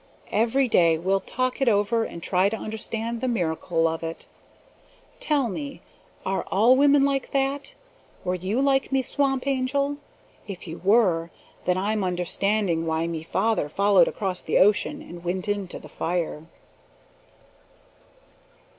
Every 0.31 0.67
day 0.67 0.97
we'll 0.97 1.19
talk 1.19 1.61
it 1.61 1.69
over 1.69 2.03
and 2.05 2.23
try 2.23 2.49
to 2.49 2.57
understand 2.57 3.21
the 3.21 3.27
miracle 3.27 3.87
of 3.87 4.01
it. 4.01 4.25
Tell 5.19 5.47
me, 5.47 5.79
are 6.25 6.43
all 6.47 6.75
women 6.75 7.05
like 7.05 7.29
that? 7.33 7.75
Were 8.23 8.33
you 8.33 8.59
like 8.61 8.91
me 8.91 9.03
Swamp 9.03 9.45
Angel? 9.45 9.97
If 10.47 10.67
you 10.67 10.81
were, 10.83 11.29
then 11.65 11.77
I'm 11.77 12.03
understanding 12.03 12.87
why 12.87 13.05
me 13.05 13.21
father 13.21 13.69
followed 13.69 14.07
across 14.07 14.41
the 14.41 14.57
ocean 14.57 15.03
and 15.03 15.23
went 15.23 15.47
into 15.47 15.77
the 15.77 15.87
fire." 15.87 16.47